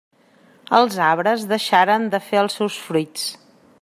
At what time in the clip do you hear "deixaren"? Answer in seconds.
1.51-2.09